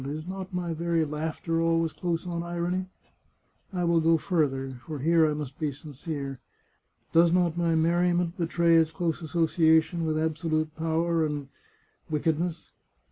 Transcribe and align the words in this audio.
Is 0.03 0.25
not 0.25 0.51
my 0.51 0.73
very 0.73 1.05
laughter 1.05 1.61
always 1.61 1.93
close 1.93 2.25
on 2.25 2.41
irony?... 2.41 2.87
I 3.71 3.83
will 3.83 4.01
go 4.01 4.17
further— 4.17 4.73
for 4.87 4.97
here 4.97 5.29
I 5.29 5.35
must 5.35 5.59
be 5.59 5.71
sincere— 5.71 6.39
does 7.13 7.31
not 7.31 7.55
my 7.55 7.75
merriment 7.75 8.35
betray 8.35 8.73
its 8.77 8.89
close 8.89 9.21
association 9.21 10.07
with 10.07 10.17
absolute 10.17 10.75
power 10.75 11.23
and... 11.23 11.49
wicked 12.09 12.39
ness 12.39 12.71